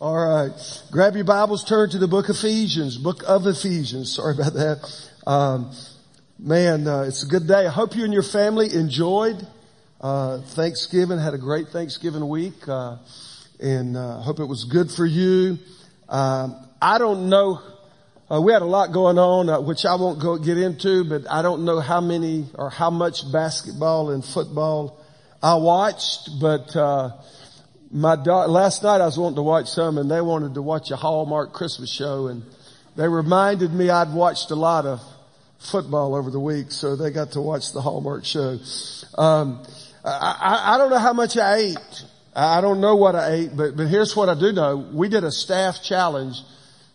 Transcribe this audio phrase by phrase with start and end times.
[0.00, 0.82] All right.
[0.90, 4.14] Grab your Bibles, turn to the book of Ephesians, book of Ephesians.
[4.14, 5.10] Sorry about that.
[5.26, 5.72] Um,
[6.38, 7.66] man, uh, it's a good day.
[7.66, 9.46] I hope you and your family enjoyed
[10.00, 12.96] uh, Thanksgiving, had a great Thanksgiving week, uh,
[13.60, 15.58] and I uh, hope it was good for you.
[16.08, 17.60] Um, I don't know.
[18.30, 21.30] Uh, we had a lot going on, uh, which I won't go get into, but
[21.30, 24.98] I don't know how many or how much basketball and football
[25.42, 26.74] I watched, but
[27.90, 30.90] my daughter, last night I was wanting to watch some and they wanted to watch
[30.90, 32.42] a Hallmark Christmas show and
[32.96, 35.00] they reminded me I'd watched a lot of
[35.58, 38.58] football over the week, so they got to watch the Hallmark show.
[39.18, 39.62] Um,
[40.04, 42.04] I, I, don't know how much I ate.
[42.34, 44.76] I don't know what I ate, but, but here's what I do know.
[44.76, 46.36] We did a staff challenge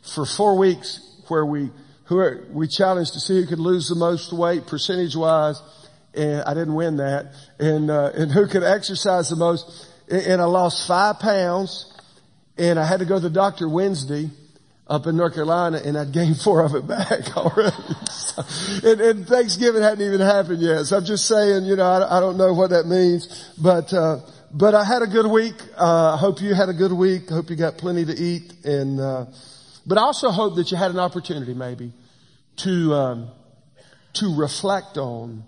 [0.01, 1.69] for four weeks where we,
[2.05, 5.61] who we challenged to see who could lose the most weight percentage wise.
[6.13, 7.33] And I didn't win that.
[7.59, 11.91] And, uh, and who could exercise the most and I lost five pounds
[12.57, 14.29] and I had to go to the doctor Wednesday
[14.87, 17.75] up in North Carolina and I'd gained four of it back already.
[18.09, 18.43] So,
[18.87, 20.85] and, and, Thanksgiving hadn't even happened yet.
[20.85, 24.19] So I'm just saying, you know, I, I don't know what that means, but, uh,
[24.53, 25.55] but I had a good week.
[25.77, 27.31] Uh, I hope you had a good week.
[27.31, 29.25] I hope you got plenty to eat and, uh,
[29.87, 31.91] but I also hope that you had an opportunity maybe
[32.57, 33.29] to, um,
[34.13, 35.43] to reflect on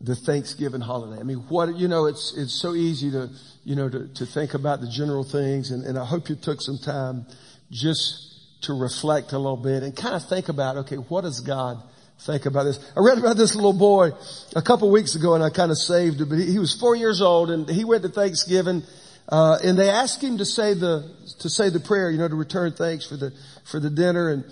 [0.00, 1.20] the Thanksgiving holiday.
[1.20, 3.30] I mean, what, you know, it's, it's so easy to,
[3.64, 6.60] you know, to, to think about the general things and, and I hope you took
[6.62, 7.26] some time
[7.70, 11.82] just to reflect a little bit and kind of think about, okay, what does God
[12.20, 12.78] think about this?
[12.96, 14.10] I read about this little boy
[14.54, 16.94] a couple weeks ago and I kind of saved it, but he, he was four
[16.94, 18.84] years old and he went to Thanksgiving
[19.28, 22.34] uh, and they asked him to say the to say the prayer, you know, to
[22.34, 23.32] return thanks for the
[23.64, 24.44] for the dinner, and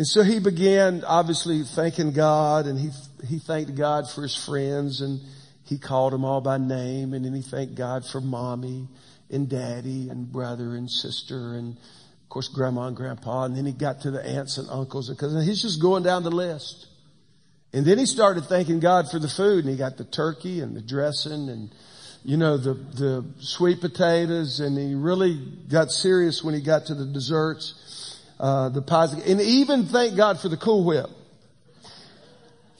[0.00, 2.88] and so he began obviously thanking God and he,
[3.26, 5.20] he thanked God for his friends and
[5.66, 8.88] he called them all by name and then he thanked God for mommy
[9.28, 13.72] and daddy and brother and sister and of course grandma and grandpa and then he
[13.72, 15.46] got to the aunts and uncles and cousins.
[15.46, 16.86] He's just going down the list.
[17.74, 20.74] And then he started thanking God for the food and he got the turkey and
[20.74, 21.74] the dressing and
[22.24, 25.34] you know, the, the sweet potatoes and he really
[25.68, 27.74] got serious when he got to the desserts
[28.40, 31.10] uh, the positive, and even thank God for the Cool Whip.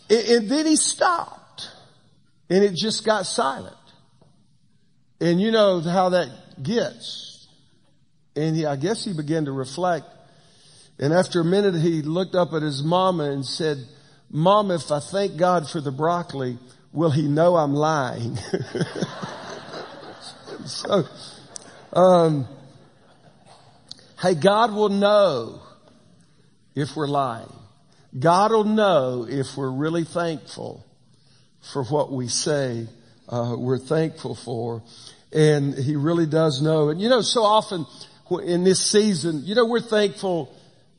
[0.09, 1.69] And, and then he stopped,
[2.49, 3.77] and it just got silent.
[5.21, 7.47] And you know how that gets.
[8.35, 10.07] And he, I guess he began to reflect.
[10.99, 13.85] And after a minute, he looked up at his mama and said,
[14.31, 16.57] Mom, if I thank God for the broccoli,
[16.91, 18.37] will he know I'm lying?
[20.65, 21.05] so,
[21.93, 22.49] um,
[24.21, 25.63] Hey, God will know
[26.75, 27.51] if we're lying.
[28.19, 30.85] God will know if we're really thankful
[31.73, 32.87] for what we say
[33.31, 34.83] uh, we're thankful for.
[35.33, 36.91] And He really does know.
[36.91, 37.87] And you know, so often
[38.45, 40.55] in this season, you know, we're thankful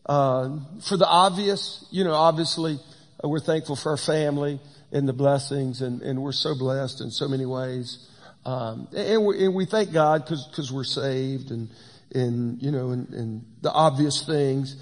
[0.07, 1.85] uh, for the obvious.
[1.91, 2.79] You know, obviously,
[3.23, 4.59] uh, we're thankful for our family
[4.91, 8.07] and the blessings, and, and we're so blessed in so many ways.
[8.45, 11.69] Um, and, we, and we thank God because we're saved and
[12.13, 14.75] and, you know, and, and the obvious things.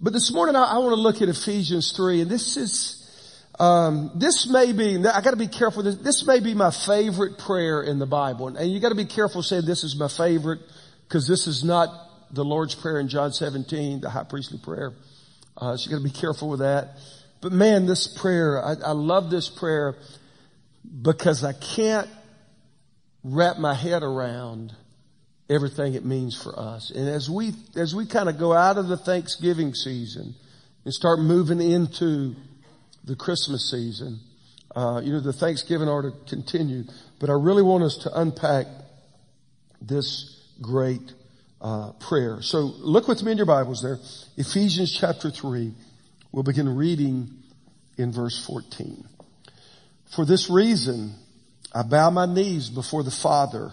[0.00, 2.96] But this morning I, I want to look at Ephesians 3 and this is,
[3.58, 7.82] um, this may be, I gotta be careful, this, this may be my favorite prayer
[7.82, 8.48] in the Bible.
[8.48, 10.60] And, and you gotta be careful saying this is my favorite
[11.06, 11.88] because this is not
[12.32, 14.92] the Lord's Prayer in John 17, the high priestly prayer.
[15.56, 16.96] Uh, so you gotta be careful with that.
[17.40, 19.96] But man, this prayer, I, I love this prayer
[21.02, 22.08] because I can't
[23.22, 24.74] wrap my head around
[25.50, 26.90] everything it means for us.
[26.90, 30.34] And as we, as we kind of go out of the Thanksgiving season
[30.84, 32.36] and start moving into
[33.04, 34.20] the Christmas season,
[34.74, 36.84] uh, you know, the Thanksgiving ought to continue,
[37.18, 38.66] but I really want us to unpack
[39.82, 41.12] this great
[41.60, 42.40] uh, prayer.
[42.42, 43.98] So look with me in your Bibles there.
[44.36, 45.74] Ephesians chapter 3.
[46.30, 47.28] We'll begin reading
[47.98, 49.04] in verse 14.
[50.14, 51.14] For this reason,
[51.74, 53.72] I bow my knees before the Father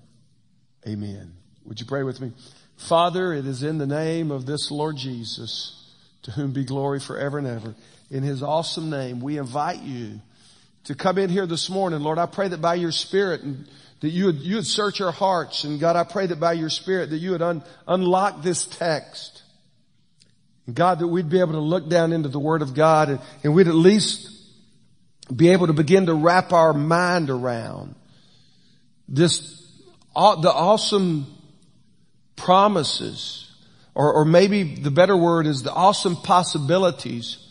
[0.87, 1.33] Amen.
[1.65, 2.31] Would you pray with me?
[2.77, 5.77] Father, it is in the name of this Lord Jesus
[6.23, 7.75] to whom be glory forever and ever.
[8.09, 10.19] In his awesome name, we invite you
[10.85, 12.01] to come in here this morning.
[12.01, 13.67] Lord, I pray that by your spirit and
[14.01, 15.63] that you would, you would search our hearts.
[15.63, 19.43] And God, I pray that by your spirit that you would un, unlock this text.
[20.65, 23.19] And God, that we'd be able to look down into the word of God and,
[23.43, 24.29] and we'd at least
[25.33, 27.95] be able to begin to wrap our mind around
[29.07, 29.60] this,
[30.13, 31.27] the awesome
[32.35, 33.49] promises,
[33.95, 37.47] or, or maybe the better word is the awesome possibilities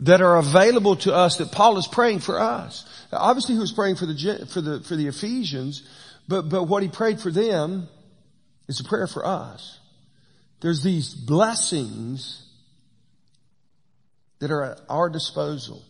[0.00, 2.84] that are available to us that Paul is praying for us.
[3.12, 5.88] Now, obviously he was praying for the, for the, for the Ephesians,
[6.26, 7.88] but, but what he prayed for them
[8.66, 9.78] is a prayer for us.
[10.60, 12.42] There's these blessings
[14.40, 15.82] that are at our disposal.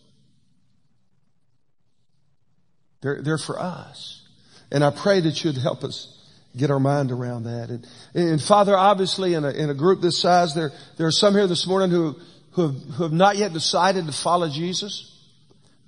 [3.01, 4.24] They're, they're for us.
[4.71, 6.11] And I pray that you'd help us
[6.55, 7.69] get our mind around that.
[7.69, 11.33] And, and Father, obviously in a, in a group this size, there, there are some
[11.33, 12.15] here this morning who,
[12.51, 15.11] who have, who have not yet decided to follow Jesus.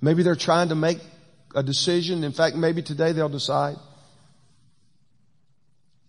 [0.00, 0.98] Maybe they're trying to make
[1.54, 2.24] a decision.
[2.24, 3.76] In fact, maybe today they'll decide.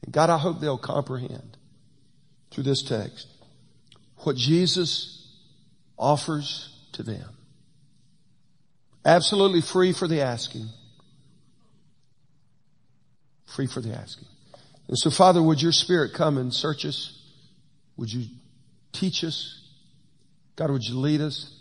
[0.04, 1.58] And God, I hope they'll comprehend
[2.52, 3.28] through this text
[4.18, 5.28] what Jesus
[5.98, 7.30] offers to them.
[9.06, 10.68] Absolutely free for the asking.
[13.56, 14.28] Free for the asking.
[14.88, 17.22] And so Father, would your spirit come and search us?
[17.98, 18.26] Would you
[18.92, 19.68] teach us?
[20.56, 21.56] God, would you lead us?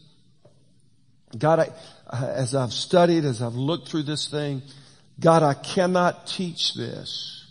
[1.37, 1.69] God, I,
[2.17, 4.62] as I've studied, as I've looked through this thing,
[5.20, 7.46] God, I cannot teach this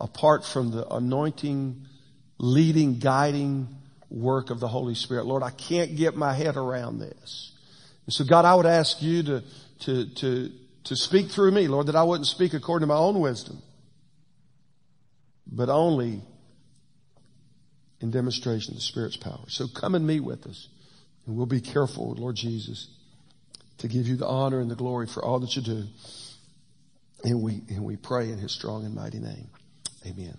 [0.00, 1.82] apart from the anointing,
[2.38, 3.68] leading, guiding
[4.10, 5.26] work of the Holy Spirit.
[5.26, 7.52] Lord, I can't get my head around this.
[8.06, 9.44] And so God, I would ask you to,
[9.80, 10.52] to, to,
[10.84, 13.62] to speak through me, Lord, that I wouldn't speak according to my own wisdom,
[15.46, 16.20] but only
[18.00, 19.44] in demonstration of the Spirit's power.
[19.48, 20.68] So come and meet with us.
[21.26, 22.88] And we'll be careful, Lord Jesus,
[23.78, 25.84] to give you the honor and the glory for all that you do.
[27.24, 29.48] And we, and we pray in his strong and mighty name.
[30.06, 30.36] Amen.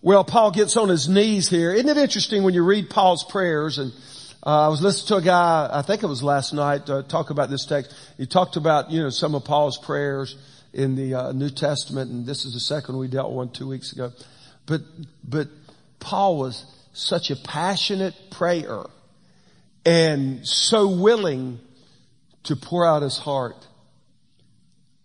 [0.00, 1.72] Well, Paul gets on his knees here.
[1.72, 3.92] Isn't it interesting when you read Paul's prayers and
[4.44, 7.30] uh, I was listening to a guy, I think it was last night, uh, talk
[7.30, 7.94] about this text.
[8.18, 10.36] He talked about, you know, some of Paul's prayers
[10.72, 13.68] in the uh, New Testament, and this is the second we dealt with one two
[13.68, 14.10] weeks ago.
[14.66, 14.80] But,
[15.22, 15.48] but
[16.00, 18.84] Paul was such a passionate prayer
[19.84, 21.60] and so willing
[22.44, 23.66] to pour out his heart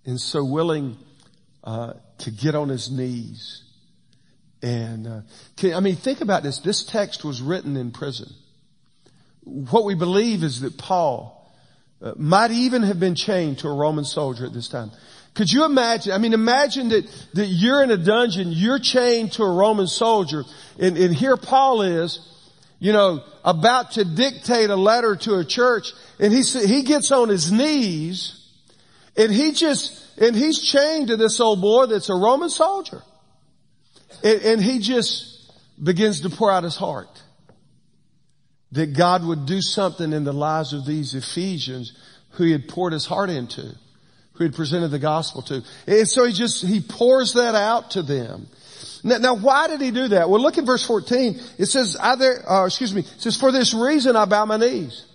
[0.05, 0.97] and so willing
[1.63, 3.63] uh, to get on his knees.
[4.63, 5.21] And uh,
[5.57, 6.59] can, I mean, think about this.
[6.59, 8.33] This text was written in prison.
[9.47, 11.33] What we believe is that Paul
[12.01, 14.91] uh, might even have been chained to a Roman soldier at this time.
[15.33, 16.11] Could you imagine?
[16.13, 17.05] I mean, imagine that,
[17.35, 20.44] that you're in a dungeon, you're chained to a Roman soldier,
[20.79, 22.19] and, and here Paul is,
[22.79, 27.29] you know, about to dictate a letter to a church, and he, he gets on
[27.29, 28.51] his knees,
[29.15, 33.01] and he just, and he's chained to this old boy that's a Roman soldier.
[34.23, 35.51] And, and he just
[35.81, 37.23] begins to pour out his heart.
[38.74, 41.94] That God would do something in the lives of these Ephesians
[42.31, 43.76] who he had poured his heart into
[44.38, 45.64] who he had presented the gospel to.
[45.88, 48.47] And so he just, he pours that out to them.
[49.04, 50.30] Now, now why did he do that?
[50.30, 51.40] Well, look at verse 14.
[51.57, 55.06] It says, uh, excuse me, it says, for this reason I bow my knees.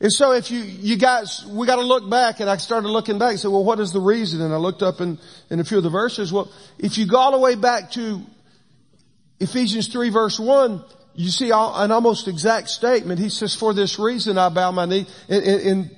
[0.00, 3.30] And so if you, you guys, we gotta look back and I started looking back
[3.30, 4.40] and said, well, what is the reason?
[4.40, 5.18] And I looked up in,
[5.50, 6.32] in a few of the verses.
[6.32, 8.20] Well, if you go all the way back to
[9.38, 13.20] Ephesians 3 verse 1, you see an almost exact statement.
[13.20, 15.06] He says, for this reason I bow my knee.
[15.28, 15.96] And, and,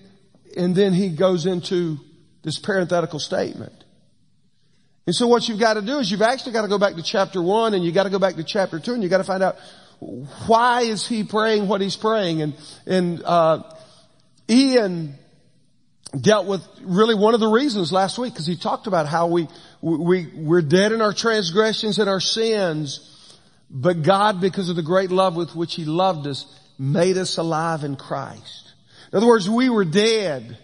[0.56, 1.98] and then he goes into
[2.42, 3.72] this parenthetical statement.
[5.06, 7.02] And so what you've got to do is you've actually got to go back to
[7.02, 9.24] chapter one and you got to go back to chapter two and you got to
[9.24, 9.56] find out
[10.46, 12.54] why is he praying what he's praying and,
[12.86, 13.62] and, uh,
[14.48, 15.14] Ian
[16.20, 19.48] dealt with really one of the reasons last week because he talked about how we,
[19.80, 23.15] we, we're dead in our transgressions and our sins,
[23.70, 26.46] but God, because of the great love with which he loved us,
[26.78, 28.72] made us alive in Christ.
[29.12, 30.58] In other words, we were dead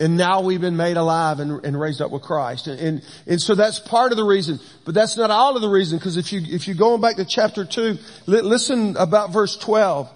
[0.00, 2.66] and now we've been made alive and, and raised up with Christ.
[2.66, 5.68] And, and, and, so that's part of the reason, but that's not all of the
[5.68, 9.56] reason, because if you, if you're going back to chapter 2, li- listen about verse
[9.56, 10.10] 12.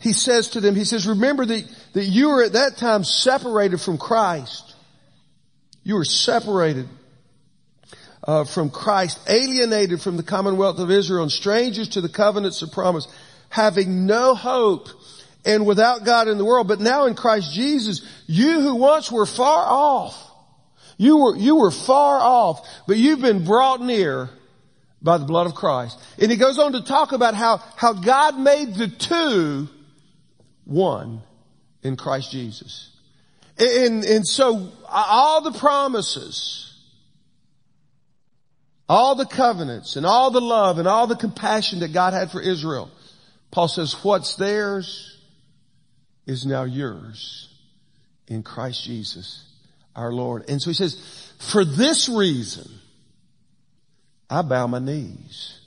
[0.00, 3.80] He says to them, he says, remember that, that you were at that time separated
[3.80, 4.74] from Christ.
[5.82, 6.88] You were separated.
[8.28, 12.70] Uh, from Christ, alienated from the commonwealth of Israel and strangers to the covenants of
[12.70, 13.08] promise,
[13.48, 14.90] having no hope
[15.46, 16.68] and without God in the world.
[16.68, 20.30] But now in Christ Jesus, you who once were far off,
[20.98, 24.28] you were, you were far off, but you've been brought near
[25.00, 25.98] by the blood of Christ.
[26.20, 29.70] And he goes on to talk about how, how God made the two
[30.66, 31.22] one
[31.82, 32.90] in Christ Jesus.
[33.56, 36.67] And, and so all the promises,
[38.88, 42.40] all the covenants and all the love and all the compassion that God had for
[42.40, 42.90] Israel,
[43.50, 45.18] Paul says, what's theirs
[46.26, 47.52] is now yours
[48.26, 49.44] in Christ Jesus,
[49.96, 50.48] our Lord.
[50.48, 52.70] And so he says, for this reason,
[54.30, 55.60] I bow my knees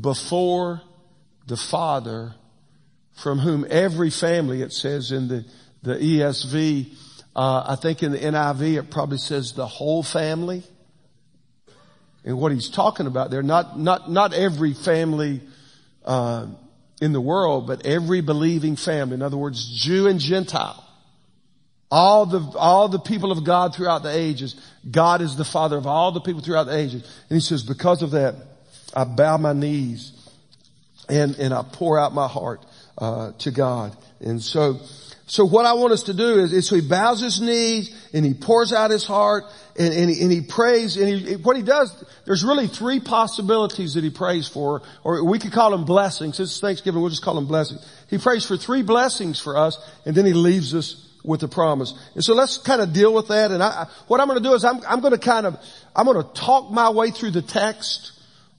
[0.00, 0.80] before
[1.46, 2.34] the Father
[3.12, 5.44] from whom every family, it says in the,
[5.82, 6.94] the ESV,
[7.34, 10.62] uh, I think in the NIV it probably says the whole family.
[12.26, 15.40] And what he's talking about there, not, not, not every family,
[16.04, 16.48] uh,
[17.00, 19.14] in the world, but every believing family.
[19.14, 20.82] In other words, Jew and Gentile.
[21.90, 24.56] All the, all the people of God throughout the ages.
[24.90, 27.02] God is the father of all the people throughout the ages.
[27.28, 28.34] And he says, because of that,
[28.94, 30.12] I bow my knees
[31.08, 32.64] and, and I pour out my heart
[32.98, 33.96] uh, to God.
[34.20, 34.80] And so,
[35.28, 38.24] so what I want us to do is, is so he bows his knees and
[38.24, 39.44] he pours out his heart
[39.76, 43.94] and, and, he, and he prays and he, what he does, there's really three possibilities
[43.94, 46.38] that he prays for, or we could call them blessings.
[46.38, 47.84] This is Thanksgiving, we'll just call them blessings.
[48.08, 51.92] He prays for three blessings for us and then he leaves us with the promise.
[52.14, 53.50] And so let's kind of deal with that.
[53.50, 55.58] And I, what I'm going to do is I'm, I'm going to kind of,
[55.96, 58.12] I'm going to talk my way through the text,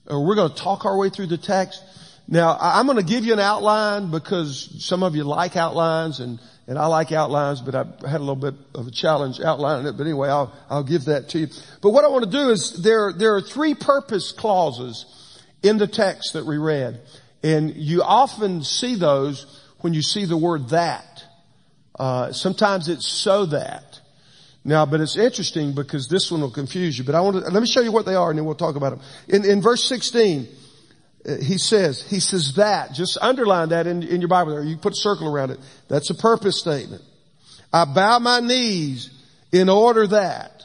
[0.06, 1.82] or we're going to talk our way through the text.
[2.28, 6.38] Now, I'm going to give you an outline because some of you like outlines and,
[6.68, 9.96] and I like outlines, but I had a little bit of a challenge outlining it.
[9.96, 11.46] But anyway, I'll, I'll give that to you.
[11.80, 15.06] But what I want to do is there, there are three purpose clauses
[15.62, 17.00] in the text that we read.
[17.42, 21.24] And you often see those when you see the word that.
[21.98, 24.00] Uh, sometimes it's so that.
[24.62, 27.04] Now, but it's interesting because this one will confuse you.
[27.04, 28.76] But I want to, let me show you what they are and then we'll talk
[28.76, 29.00] about them.
[29.26, 30.67] In, in verse 16, uh,
[31.36, 34.62] he says, he says that, just underline that in, in your Bible there.
[34.62, 35.60] You put a circle around it.
[35.88, 37.02] That's a purpose statement.
[37.72, 39.10] I bow my knees
[39.52, 40.64] in order that.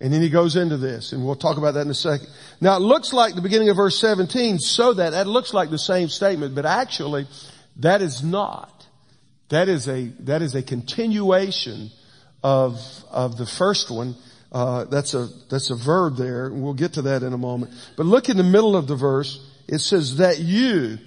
[0.00, 2.28] And then he goes into this, and we'll talk about that in a second.
[2.60, 5.78] Now it looks like the beginning of verse 17, so that, that looks like the
[5.78, 7.28] same statement, but actually,
[7.76, 8.86] that is not.
[9.50, 11.90] That is a, that is a continuation
[12.42, 12.80] of,
[13.10, 14.16] of the first one.
[14.50, 17.72] Uh, that's a, that's a verb there, and we'll get to that in a moment.
[17.96, 19.38] But look in the middle of the verse.
[19.72, 20.98] It says that you,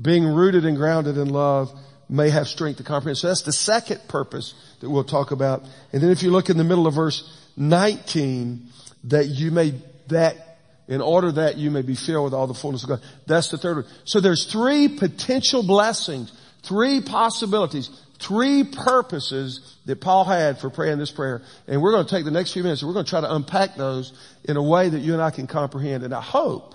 [0.00, 1.72] being rooted and grounded in love,
[2.08, 3.18] may have strength to comprehend.
[3.18, 5.62] So that's the second purpose that we'll talk about.
[5.92, 8.66] And then if you look in the middle of verse 19,
[9.04, 9.74] that you may,
[10.08, 10.58] that
[10.88, 13.00] in order that you may be filled with all the fullness of God.
[13.28, 13.86] That's the third one.
[14.02, 16.32] So there's three potential blessings,
[16.64, 21.42] three possibilities, three purposes that Paul had for praying this prayer.
[21.68, 23.32] And we're going to take the next few minutes and we're going to try to
[23.32, 26.02] unpack those in a way that you and I can comprehend.
[26.02, 26.73] And I hope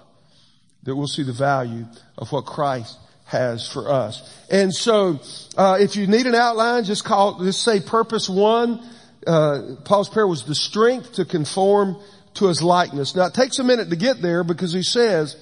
[0.90, 1.86] that we'll see the value
[2.18, 4.36] of what Christ has for us.
[4.50, 5.20] And so,
[5.56, 8.84] uh, if you need an outline, just call, just say purpose one.
[9.26, 11.98] Uh, Paul's prayer was the strength to conform
[12.36, 13.16] to his likeness.
[13.16, 15.36] Now it takes a minute to get there because he says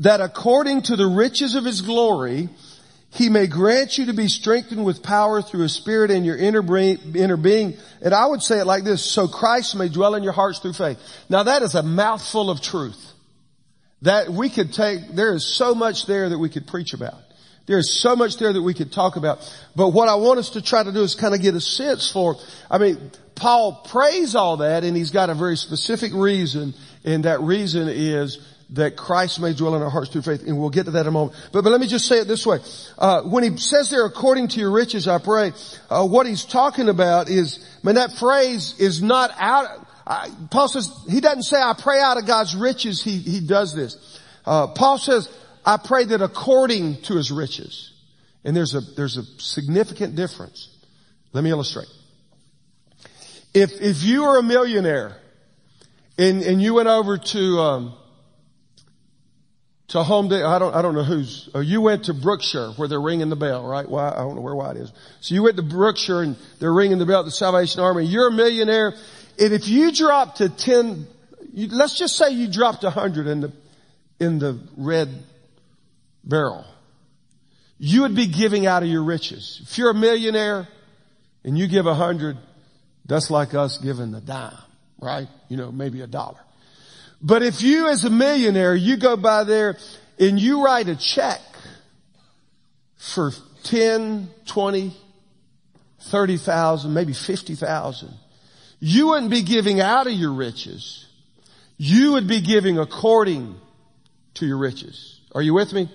[0.00, 2.50] that according to the riches of his glory,
[3.12, 6.62] he may grant you to be strengthened with power through his spirit in your inner,
[6.62, 7.74] brain, inner being.
[8.02, 10.74] And I would say it like this, so Christ may dwell in your hearts through
[10.74, 10.98] faith.
[11.30, 13.10] Now that is a mouthful of truth
[14.02, 17.18] that we could take, there is so much there that we could preach about.
[17.66, 19.38] There is so much there that we could talk about.
[19.76, 22.10] But what I want us to try to do is kind of get a sense
[22.10, 22.36] for,
[22.70, 27.40] I mean, Paul prays all that and he's got a very specific reason and that
[27.40, 28.38] reason is
[28.70, 31.08] that Christ may dwell in our hearts through faith, and we'll get to that in
[31.08, 31.36] a moment.
[31.52, 32.58] But, but let me just say it this way.
[32.98, 35.52] Uh, when he says there, according to your riches, I pray,
[35.88, 40.66] uh, what he's talking about is, I mean, that phrase is not out, I, Paul
[40.66, 44.18] says, he doesn't say, I pray out of God's riches, he, he does this.
[44.44, 45.28] Uh, Paul says,
[45.64, 47.92] I pray that according to his riches.
[48.44, 50.68] And there's a, there's a significant difference.
[51.32, 51.86] Let me illustrate.
[53.54, 55.16] If, if you were a millionaire
[56.18, 57.94] and, and you went over to, um,
[59.88, 62.88] to home day, I don't, I don't know who's, uh, you went to Brookshire where
[62.88, 63.88] they're ringing the bell, right?
[63.88, 64.92] Why, I don't know where White is.
[65.20, 68.06] So you went to Brookshire and they're ringing the bell at the Salvation Army.
[68.06, 68.94] You're a millionaire
[69.40, 71.06] and if you drop to 10,
[71.52, 73.52] you, let's just say you dropped 100 in the,
[74.20, 75.08] in the red
[76.22, 76.66] barrel.
[77.78, 79.60] You would be giving out of your riches.
[79.62, 80.68] If you're a millionaire
[81.42, 82.36] and you give 100,
[83.06, 84.58] that's like us giving a dime,
[85.00, 85.26] right?
[85.48, 86.38] You know, maybe a dollar.
[87.22, 89.78] But if you as a millionaire, you go by there
[90.18, 91.40] and you write a check
[92.96, 93.32] for
[93.64, 94.96] 10, 20,
[96.02, 98.10] 30,000, maybe 50,000,
[98.80, 101.06] you wouldn't be giving out of your riches.
[101.76, 103.54] You would be giving according
[104.34, 105.20] to your riches.
[105.34, 105.88] Are you with me?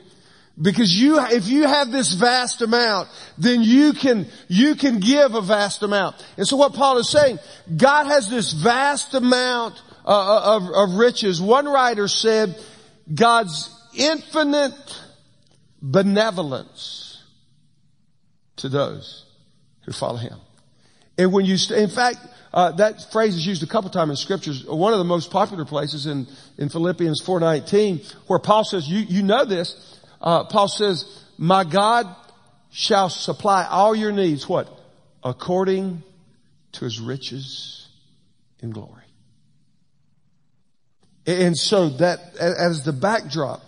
[0.61, 5.41] Because you, if you have this vast amount, then you can, you can give a
[5.41, 6.15] vast amount.
[6.37, 7.39] And so what Paul is saying,
[7.75, 11.41] God has this vast amount uh, of, of riches.
[11.41, 12.55] One writer said,
[13.13, 15.01] God's infinite
[15.81, 17.21] benevolence
[18.57, 19.25] to those
[19.85, 20.39] who follow Him.
[21.17, 22.17] And when you, st- in fact,
[22.53, 24.65] uh, that phrase is used a couple times in scriptures.
[24.65, 29.23] One of the most popular places in, in Philippians 4.19 where Paul says, you, you
[29.23, 32.07] know this, uh, Paul says, my God
[32.71, 34.69] shall supply all your needs, what?
[35.23, 36.03] According
[36.73, 37.87] to his riches
[38.61, 39.03] in glory.
[41.27, 43.61] And so that, as the backdrop,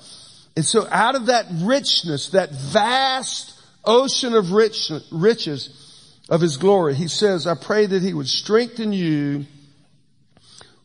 [0.56, 5.87] and so out of that richness, that vast ocean of rich, riches
[6.30, 9.46] of his glory, he says, I pray that he would strengthen you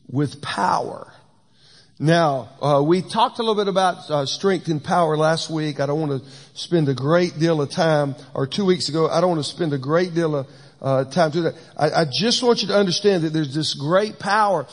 [0.07, 1.13] with power
[1.99, 5.79] now, uh, we talked a little bit about uh, strength and power last week.
[5.79, 9.21] I don't want to spend a great deal of time, or two weeks ago, I
[9.21, 10.47] don't want to spend a great deal of
[10.81, 11.55] uh, time to that.
[11.77, 14.67] I, I, just want you to understand that there's this great power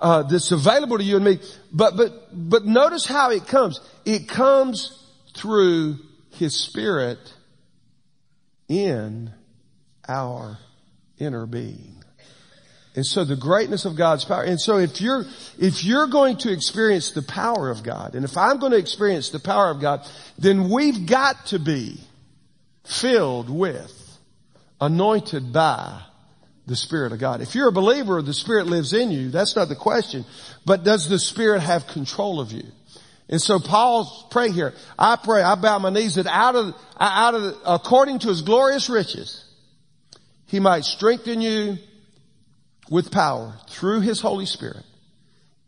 [0.00, 1.40] uh, that's available to you and me.
[1.70, 3.80] But but but notice how it comes.
[4.06, 5.98] It comes through
[6.30, 7.18] His Spirit
[8.68, 9.34] in
[10.10, 10.58] our
[11.18, 12.02] inner being.
[12.96, 14.42] And so the greatness of God's power.
[14.42, 15.24] And so if you're,
[15.58, 19.30] if you're going to experience the power of God, and if I'm going to experience
[19.30, 20.04] the power of God,
[20.38, 22.00] then we've got to be
[22.84, 23.96] filled with,
[24.80, 26.02] anointed by
[26.66, 27.40] the Spirit of God.
[27.40, 29.30] If you're a believer, the Spirit lives in you.
[29.30, 30.24] That's not the question.
[30.66, 32.64] But does the Spirit have control of you?
[33.28, 34.74] And so Paul's praying here.
[34.98, 38.90] I pray, I bow my knees that out of, out of, according to his glorious
[38.90, 39.44] riches,
[40.50, 41.78] he might strengthen you
[42.90, 44.84] with power through His Holy Spirit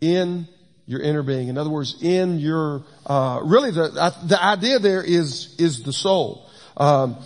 [0.01, 0.49] in
[0.87, 1.47] your inner being.
[1.47, 6.51] In other words, in your, uh, really the, the idea there is, is the soul.
[6.77, 7.17] Um,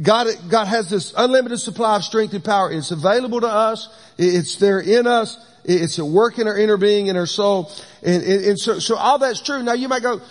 [0.00, 2.72] God, God has this unlimited supply of strength and power.
[2.72, 3.88] It's available to us.
[4.16, 5.36] It's there in us.
[5.64, 7.70] It's at work in our inner being, in our soul.
[8.02, 9.62] And, and, and so, so all that's true.
[9.62, 10.22] Now you might go,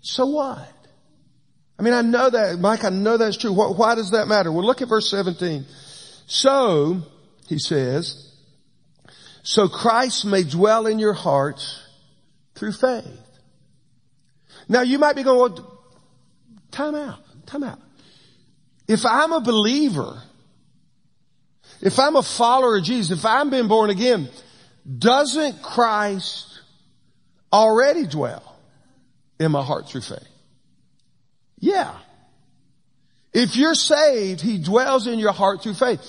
[0.00, 0.66] so what?
[1.78, 3.52] I mean, I know that, Mike, I know that's true.
[3.52, 4.50] Why, why does that matter?
[4.50, 5.64] Well, look at verse 17.
[6.26, 7.02] So,
[7.46, 8.32] he says,
[9.42, 11.82] so Christ may dwell in your hearts
[12.54, 13.06] through faith.
[14.68, 15.80] Now you might be going, well,
[16.70, 17.78] time out, time out.
[18.86, 20.22] If I'm a believer,
[21.80, 24.28] if I'm a follower of Jesus, if I'm been born again,
[24.98, 26.60] doesn't Christ
[27.52, 28.56] already dwell
[29.38, 30.27] in my heart through faith?
[31.58, 31.94] Yeah.
[33.32, 36.00] If you're saved, He dwells in your heart through faith.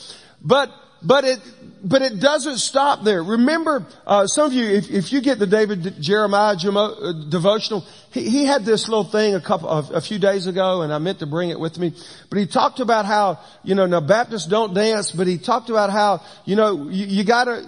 [0.42, 1.40] But but it,
[1.84, 3.24] but it doesn't stop there.
[3.24, 8.30] Remember, uh, some of you, if, if you get the David Jeremiah uh, devotional, he,
[8.30, 11.20] he had this little thing a couple of, a few days ago, and I meant
[11.20, 11.94] to bring it with me.
[12.30, 15.90] But he talked about how, you know, now Baptists don't dance, but he talked about
[15.90, 17.66] how, you know, you, you gotta,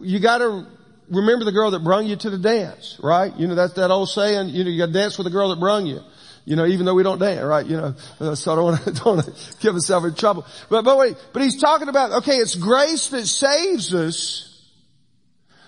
[0.00, 0.66] you gotta
[1.10, 3.36] remember the girl that brung you to the dance, right?
[3.36, 5.60] You know, that's that old saying, you know, you gotta dance with the girl that
[5.60, 6.00] brung you.
[6.44, 7.66] You know, even though we don't dance, right?
[7.66, 10.46] You know, uh, so I don't want to, don't give myself in trouble.
[10.68, 14.68] But, but wait, but he's talking about, okay, it's grace that saves us,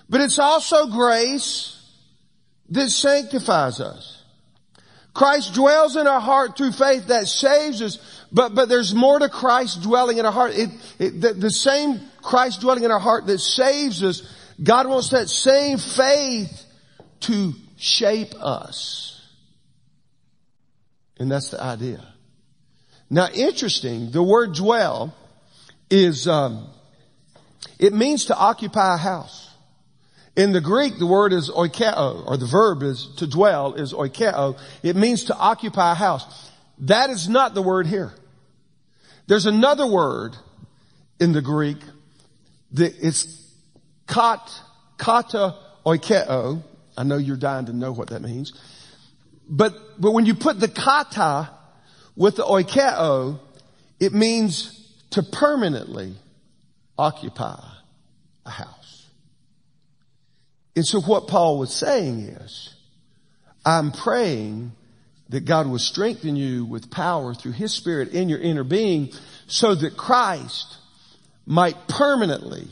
[0.09, 1.79] but it's also grace
[2.71, 4.23] that sanctifies us.
[5.15, 7.99] Christ dwells in our heart through faith that saves us,
[8.33, 10.53] but, but there's more to Christ dwelling in our heart.
[10.55, 14.23] It, it, the, the same Christ dwelling in our heart that saves us,
[14.63, 16.65] God wants that same faith
[17.21, 19.12] to shape us.
[21.19, 22.05] And that's the idea.
[23.11, 25.15] Now interesting, the word dwell
[25.91, 26.69] is, um,
[27.79, 29.51] it means to occupy a house.
[30.35, 34.59] In the Greek, the word is oikeo, or the verb is to dwell is oikeo.
[34.83, 36.51] It means to occupy a house.
[36.79, 38.13] That is not the word here.
[39.27, 40.35] There's another word
[41.21, 41.77] in the Greek
[42.73, 43.47] that it's
[44.07, 44.41] kat,
[44.97, 46.63] kata oikeo.
[46.97, 48.55] I know you're dying to know what that means.
[49.49, 51.51] But, but when you put the kata
[52.17, 53.39] with the oikeo,
[54.01, 54.79] it means
[55.11, 56.15] to permanently
[56.99, 57.63] occupy
[58.47, 59.07] a house.
[60.75, 62.75] And so what Paul was saying is,
[63.65, 64.73] I'm praying
[65.29, 69.13] that God will strengthen you with power through His Spirit in your inner being
[69.47, 70.77] so that Christ
[71.47, 72.69] might permanently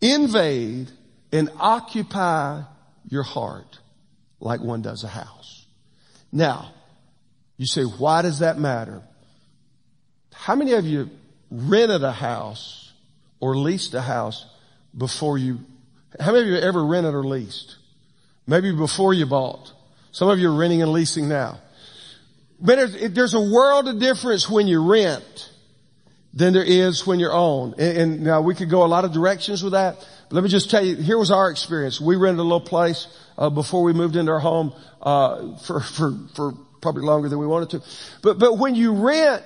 [0.00, 0.90] invade
[1.32, 2.62] and occupy
[3.08, 3.78] your heart
[4.42, 5.64] like one does a house.
[6.32, 6.72] Now,
[7.56, 9.02] you say, why does that matter?
[10.32, 11.10] How many of you
[11.50, 12.92] rented a house
[13.40, 14.44] or leased a house
[14.96, 15.60] before you,
[16.18, 17.76] how many of you ever rented or leased?
[18.46, 19.72] Maybe before you bought.
[20.10, 21.60] Some of you are renting and leasing now.
[22.60, 25.50] But there's, a world of difference when you rent
[26.34, 27.32] than there is when you're.
[27.32, 29.96] And, and now we could go a lot of directions with that.
[30.28, 32.00] But let me just tell you, here was our experience.
[32.00, 33.06] We rented a little place
[33.38, 37.46] uh, before we moved into our home uh, for for for probably longer than we
[37.46, 37.82] wanted to.
[38.22, 39.44] But but when you rent,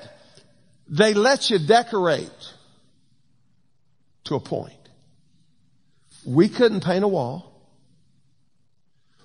[0.88, 2.30] they let you decorate
[4.24, 4.72] to a point.
[6.26, 7.52] We couldn't paint a wall.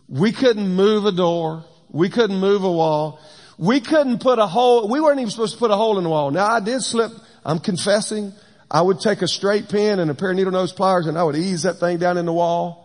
[0.08, 1.66] We couldn't move a door.
[1.90, 3.20] We couldn't move a wall.
[3.58, 4.88] We couldn't put a hole.
[4.88, 6.32] We weren't even supposed to put a hole in the wall.
[6.32, 7.12] Now I did slip.
[7.44, 8.34] I'm confessing.
[8.70, 11.24] I would take a straight pin and a pair of needle nose pliers and I
[11.24, 12.81] would ease that thing down in the wall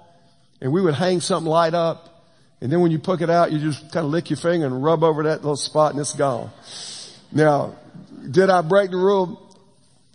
[0.60, 2.24] and we would hang something light up.
[2.60, 4.82] And then when you poke it out, you just kind of lick your finger and
[4.82, 6.50] rub over that little spot and it's gone.
[7.30, 7.76] Now,
[8.30, 9.42] did I break the rule?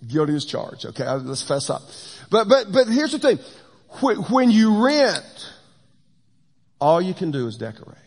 [0.07, 0.85] Guilty as charged.
[0.87, 1.83] Okay, let's fess up.
[2.31, 3.37] But, but, but here's the thing.
[4.29, 5.53] When you rent,
[6.79, 7.97] all you can do is decorate.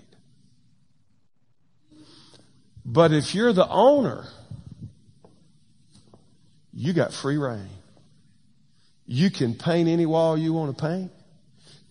[2.84, 4.24] But if you're the owner,
[6.72, 7.68] you got free rein.
[9.06, 11.12] You can paint any wall you want to paint.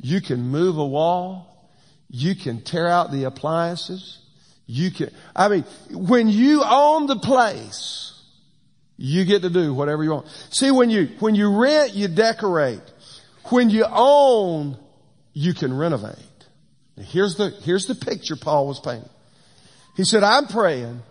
[0.04, 1.72] You can move a wall.
[2.10, 4.20] You can tear out the appliances.
[4.68, 8.22] You can, I mean, when you own the place,
[8.98, 10.28] you get to do whatever you want.
[10.52, 12.82] See, when you, when you rent, you decorate.
[13.46, 14.78] When you own,
[15.32, 16.18] you can renovate.
[16.98, 19.10] Now here's the, here's the picture Paul was painting.
[19.96, 21.02] He said, I'm praying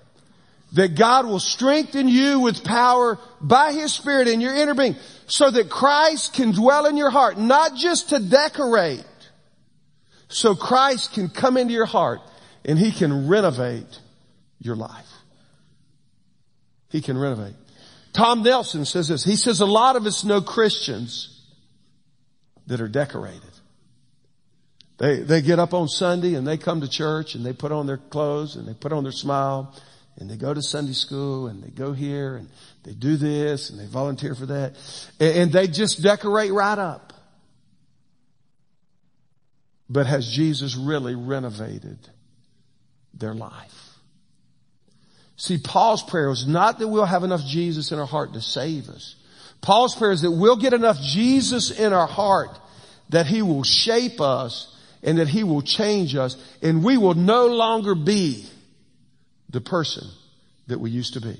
[0.72, 5.50] that God will strengthen you with power by His Spirit in your inner being so
[5.50, 9.04] that Christ can dwell in your heart, not just to decorate,
[10.28, 12.20] so Christ can come into your heart
[12.64, 14.00] and He can renovate
[14.60, 15.08] your life.
[16.88, 17.54] He can renovate.
[18.12, 19.24] Tom Nelson says this.
[19.24, 21.40] He says a lot of us know Christians
[22.66, 23.40] that are decorated.
[24.98, 27.86] They, they get up on Sunday and they come to church and they put on
[27.86, 29.74] their clothes and they put on their smile
[30.18, 32.48] and they go to Sunday school and they go here and
[32.84, 34.76] they do this and they volunteer for that
[35.18, 37.12] and, and they just decorate right up.
[39.88, 41.98] But has Jesus really renovated
[43.14, 43.82] their life?
[45.36, 48.88] See, Paul's prayer was not that we'll have enough Jesus in our heart to save
[48.88, 49.16] us.
[49.60, 52.58] Paul's prayer is that we'll get enough Jesus in our heart
[53.10, 57.46] that he will shape us and that he will change us and we will no
[57.46, 58.46] longer be
[59.52, 60.08] the person
[60.66, 61.36] that we used to be.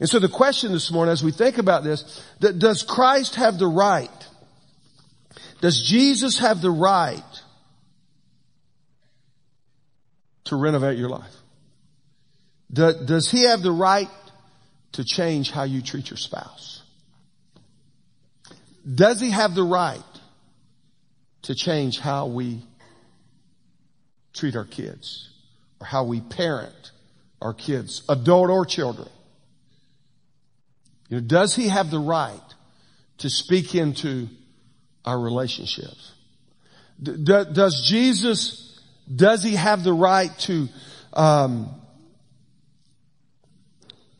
[0.00, 3.58] And so the question this morning as we think about this, that does Christ have
[3.58, 4.10] the right?
[5.60, 7.22] Does Jesus have the right
[10.44, 11.34] to renovate your life?
[12.72, 14.10] Does he have the right
[14.92, 16.82] to change how you treat your spouse?
[18.94, 20.02] Does he have the right
[21.42, 22.62] to change how we
[24.32, 25.30] treat our kids
[25.80, 26.85] or how we parent
[27.40, 29.08] our kids, adult or children.
[31.08, 32.40] You know, does he have the right
[33.18, 34.28] to speak into
[35.04, 36.12] our relationships?
[37.02, 38.80] D- does Jesus,
[39.14, 40.68] does he have the right to,
[41.12, 41.68] um,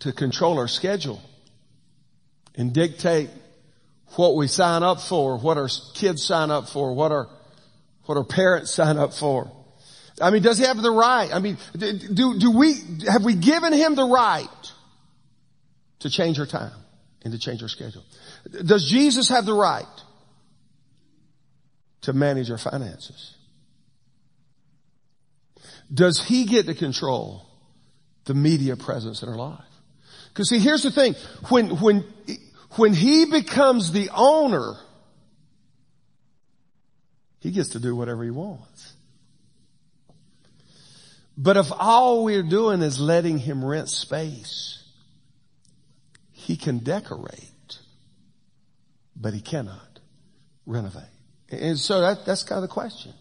[0.00, 1.20] to control our schedule
[2.54, 3.30] and dictate
[4.14, 7.28] what we sign up for, what our kids sign up for, what our,
[8.04, 9.50] what our parents sign up for?
[10.20, 11.32] I mean, does he have the right?
[11.32, 12.74] I mean, do, do we,
[13.08, 14.48] have we given him the right
[16.00, 16.72] to change our time
[17.22, 18.02] and to change our schedule?
[18.64, 19.84] Does Jesus have the right
[22.02, 23.36] to manage our finances?
[25.92, 27.46] Does he get to control
[28.24, 29.60] the media presence in our life?
[30.34, 31.14] Cause see, here's the thing.
[31.48, 32.04] When, when,
[32.72, 34.74] when he becomes the owner,
[37.40, 38.95] he gets to do whatever he wants.
[41.36, 44.82] But if all we're doing is letting him rent space,
[46.32, 47.78] he can decorate,
[49.14, 50.00] but he cannot
[50.64, 51.04] renovate.
[51.50, 53.12] And so that, that's kind of the question.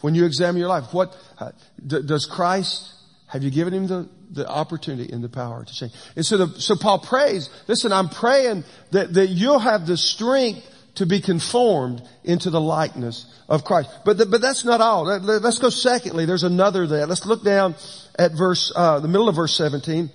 [0.00, 1.52] When you examine your life, what, uh,
[1.86, 2.92] d- does Christ,
[3.26, 5.92] have you given him the, the opportunity and the power to change?
[6.16, 10.66] And so the, so Paul prays, listen, I'm praying that, that you'll have the strength
[10.96, 13.90] to be conformed into the likeness of Christ.
[14.04, 15.04] But, the, but that's not all.
[15.04, 16.24] Let's go secondly.
[16.24, 17.06] There's another there.
[17.06, 17.74] Let's look down
[18.18, 20.10] at verse, uh, the middle of verse 17.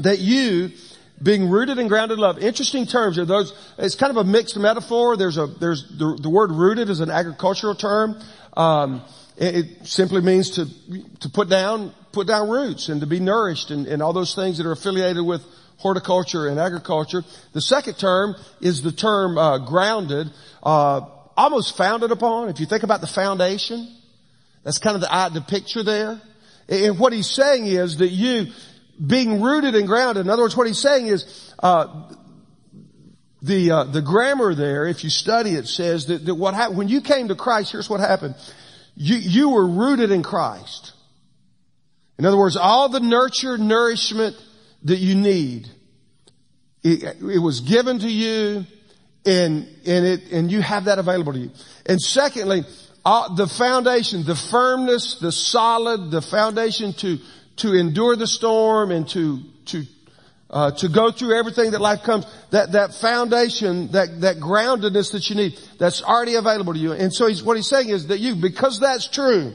[0.00, 0.70] That you,
[1.22, 2.38] being rooted and grounded in love.
[2.38, 3.18] Interesting terms.
[3.18, 5.16] Are those, it's kind of a mixed metaphor.
[5.16, 8.20] There's a, there's the, the word rooted is an agricultural term.
[8.56, 9.02] Um,
[9.36, 10.66] it, it, simply means to,
[11.20, 14.58] to put down, put down roots and to be nourished and, and all those things
[14.58, 15.42] that are affiliated with
[15.78, 17.24] horticulture and agriculture.
[17.52, 20.28] The second term is the term, uh, grounded,
[20.62, 21.00] uh,
[21.36, 22.48] almost founded upon.
[22.48, 23.88] If you think about the foundation,
[24.64, 26.20] that's kind of the, the picture there.
[26.68, 28.48] And what he's saying is that you,
[29.04, 30.26] being rooted and grounded.
[30.26, 32.10] In other words, what he's saying is, uh,
[33.40, 36.88] the uh, the grammar there, if you study it, says that, that what happened when
[36.88, 37.70] you came to Christ.
[37.70, 38.34] Here's what happened:
[38.96, 40.92] you you were rooted in Christ.
[42.18, 44.34] In other words, all the nurture, nourishment
[44.84, 45.68] that you need,
[46.82, 48.64] it, it was given to you,
[49.26, 51.50] and and it and you have that available to you.
[51.86, 52.64] And secondly,
[53.04, 57.18] uh, the foundation, the firmness, the solid, the foundation to
[57.58, 59.84] to endure the storm and to, to,
[60.50, 65.28] uh, to go through everything that life comes, that, that foundation, that, that groundedness that
[65.28, 66.92] you need, that's already available to you.
[66.92, 69.54] And so he's, what he's saying is that you, because that's true,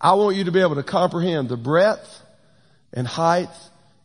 [0.00, 2.22] I want you to be able to comprehend the breadth
[2.92, 3.48] and height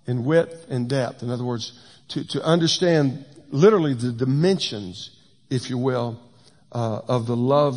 [0.08, 1.24] and width and depth.
[1.24, 1.74] In other words,
[2.10, 5.10] to, to understand literally the dimensions,
[5.50, 6.20] if you will,
[6.72, 7.76] uh, of the love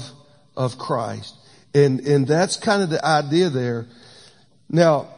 [0.56, 1.34] of Christ.
[1.74, 3.86] And, and that's kind of the idea there.
[4.68, 5.08] Now,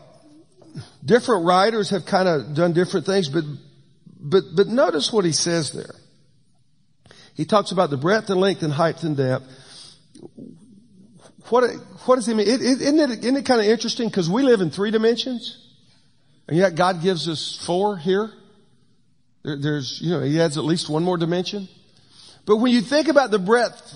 [1.05, 3.45] different writers have kind of done different things, but,
[4.21, 5.95] but, but notice what he says there.
[7.35, 9.45] He talks about the breadth and length and height and depth.
[11.49, 11.71] What,
[12.05, 12.47] what does he mean?
[12.47, 14.09] It, isn't, it, isn't it kind of interesting?
[14.09, 15.70] Because we live in three dimensions.
[16.51, 18.29] And yet God gives us four here.
[19.45, 21.69] There, there's, you know, he adds at least one more dimension.
[22.45, 23.95] But when you think about the breadth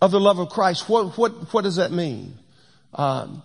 [0.00, 2.34] of the love of Christ, what, what, what does that mean?
[2.94, 3.42] Um,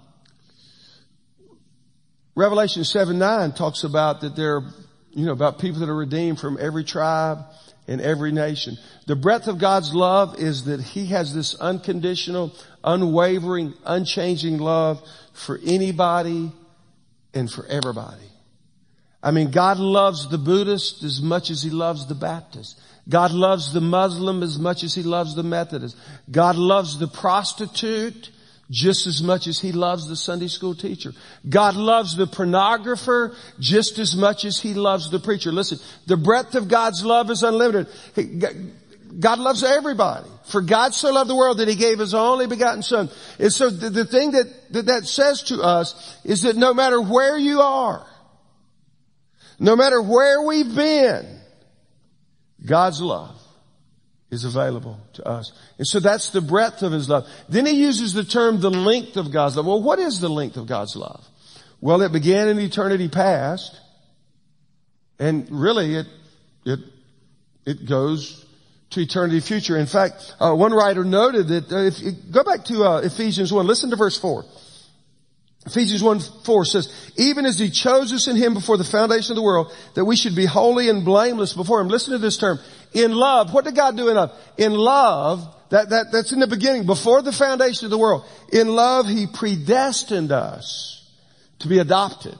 [2.35, 4.61] Revelation 7 9 talks about that there,
[5.09, 7.39] you know, about people that are redeemed from every tribe
[7.87, 8.77] and every nation.
[9.07, 12.53] The breadth of God's love is that He has this unconditional,
[12.83, 15.01] unwavering, unchanging love
[15.33, 16.51] for anybody
[17.33, 18.21] and for everybody.
[19.25, 22.79] I mean, God loves the Buddhist as much as He loves the Baptist.
[23.07, 25.95] God loves the Muslim as much as he loves the Methodist.
[26.31, 28.31] God loves the prostitute
[28.71, 31.11] just as much as he loves the Sunday school teacher.
[31.47, 35.51] God loves the pornographer just as much as he loves the preacher.
[35.51, 37.87] Listen, the breadth of God's love is unlimited.
[39.19, 40.27] God loves everybody.
[40.45, 43.09] For God so loved the world that he gave his only begotten son.
[43.39, 46.99] And so the, the thing that, that that says to us is that no matter
[46.99, 48.05] where you are,
[49.59, 51.39] no matter where we've been,
[52.65, 53.35] God's love
[54.31, 55.51] is available to us.
[55.77, 57.27] And so that's the breadth of His love.
[57.47, 59.65] Then He uses the term the length of God's love.
[59.65, 61.23] Well, what is the length of God's love?
[61.81, 63.79] Well, it began in eternity past.
[65.19, 66.07] And really it,
[66.65, 66.79] it,
[67.65, 68.45] it goes
[68.91, 69.77] to eternity future.
[69.77, 73.65] In fact, uh, one writer noted that uh, if go back to uh, Ephesians 1,
[73.65, 74.43] listen to verse 4.
[75.65, 79.35] Ephesians 1 4 says, even as he chose us in him before the foundation of
[79.37, 81.87] the world, that we should be holy and blameless before him.
[81.87, 82.59] Listen to this term.
[82.93, 83.53] In love.
[83.53, 84.31] What did God do in love?
[84.57, 88.25] In love, that, that, that's in the beginning, before the foundation of the world.
[88.53, 91.11] In love, he predestined us
[91.59, 92.37] to be adopted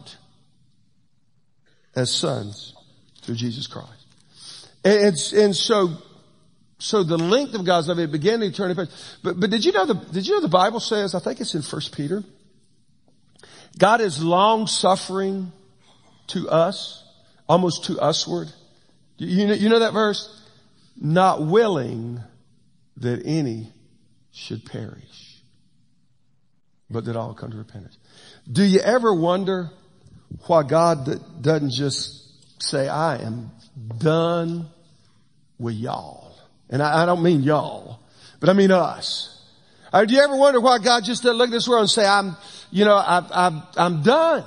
[1.96, 2.76] as sons
[3.24, 3.90] through Jesus Christ.
[4.84, 5.98] And, and so,
[6.78, 8.92] so the length of God's love, it began in eternity.
[9.24, 11.56] But, but did you know the, did you know the Bible says, I think it's
[11.56, 12.24] in First Peter,
[13.78, 15.52] God is long suffering
[16.28, 17.04] to us,
[17.48, 18.52] almost to usward.
[19.18, 20.44] You know, you know that verse?
[21.00, 22.22] Not willing
[22.98, 23.72] that any
[24.32, 25.42] should perish,
[26.90, 27.98] but that all come to repentance.
[28.50, 29.72] Do you ever wonder
[30.48, 32.24] why God doesn't just
[32.62, 33.52] say, I am
[33.98, 34.68] done
[35.60, 36.38] with y'all?
[36.70, 38.00] And I, I don't mean y'all,
[38.40, 39.35] but I mean us.
[39.94, 42.06] Or do you ever wonder why God just doesn't look at this world and say,
[42.06, 42.36] I'm,
[42.72, 44.44] you know, I, I, I'm done.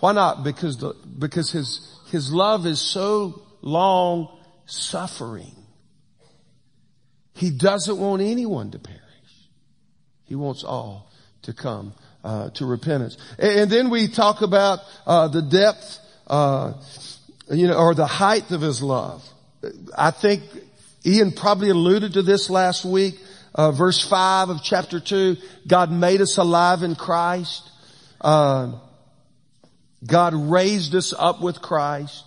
[0.00, 0.44] Why not?
[0.44, 4.28] Because the, because his, his love is so long
[4.66, 5.54] suffering.
[7.34, 9.00] He doesn't want anyone to perish.
[10.24, 11.10] He wants all
[11.42, 13.16] to come uh, to repentance.
[13.38, 16.72] And, and, then we talk about uh, the depth, uh,
[17.50, 19.24] you know, or the height of his love.
[19.96, 20.42] I think
[21.04, 23.20] Ian probably alluded to this last week
[23.56, 27.70] uh, verse 5 of chapter 2, God made us alive in Christ.
[28.20, 28.72] Uh,
[30.06, 32.24] God raised us up with Christ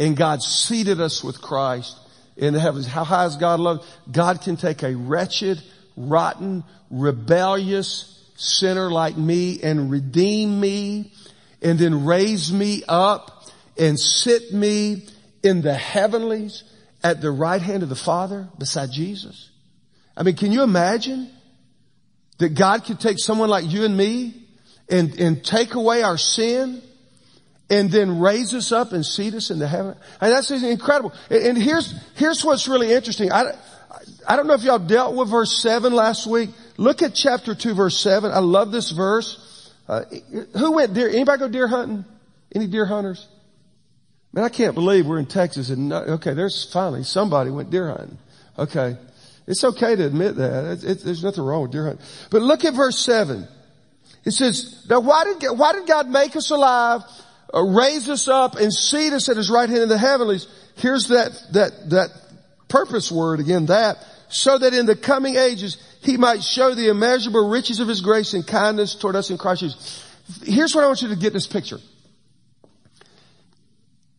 [0.00, 1.96] and God seated us with Christ
[2.36, 2.86] in the heavens.
[2.86, 3.86] How high is God love?
[4.10, 5.62] God can take a wretched,
[5.96, 11.12] rotten, rebellious sinner like me and redeem me
[11.62, 13.44] and then raise me up
[13.78, 15.06] and sit me
[15.42, 16.64] in the heavenlies
[17.04, 19.49] at the right hand of the Father beside Jesus?
[20.20, 21.30] I mean, can you imagine
[22.36, 24.34] that God could take someone like you and me
[24.90, 26.82] and, and take away our sin
[27.70, 29.96] and then raise us up and seat us in the heaven?
[30.20, 31.14] And that's incredible.
[31.30, 33.32] And here's, here's what's really interesting.
[33.32, 33.52] I,
[34.28, 36.50] I don't know if y'all dealt with verse 7 last week.
[36.76, 38.30] Look at chapter 2 verse 7.
[38.30, 39.72] I love this verse.
[39.88, 40.04] Uh,
[40.54, 41.08] who went deer?
[41.08, 42.04] Anybody go deer hunting?
[42.54, 43.26] Any deer hunters?
[44.34, 47.88] Man, I can't believe we're in Texas and, no, okay, there's finally somebody went deer
[47.88, 48.18] hunting.
[48.58, 48.98] Okay.
[49.50, 50.64] It's okay to admit that.
[50.72, 52.06] It's, it's, there's nothing wrong with deer hunting.
[52.30, 53.48] But look at verse 7.
[54.24, 57.02] It says, now why did, why did God make us alive,
[57.52, 60.46] uh, raise us up, and seat us at His right hand in the heavenlies?
[60.76, 62.10] Here's that, that, that
[62.68, 67.48] purpose word again, that, so that in the coming ages He might show the immeasurable
[67.48, 70.06] riches of His grace and kindness toward us in Christ Jesus.
[70.44, 71.78] Here's what I want you to get this picture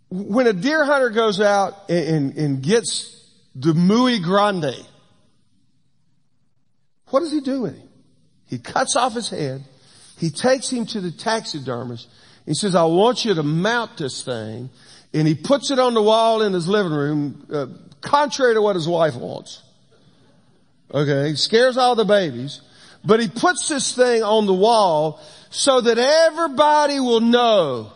[0.10, 3.18] when a deer hunter goes out and, and, and gets
[3.56, 4.76] the muy grande,
[7.12, 7.90] what does he do with him?
[8.48, 9.64] He cuts off his head.
[10.18, 12.08] He takes him to the taxidermist.
[12.46, 14.70] He says, I want you to mount this thing.
[15.14, 17.68] And he puts it on the wall in his living room, uh,
[18.02, 19.62] contrary to what his wife wants.
[20.94, 21.30] Okay.
[21.30, 22.62] He scares all the babies.
[23.04, 25.20] But he puts this thing on the wall
[25.50, 27.92] so that everybody will know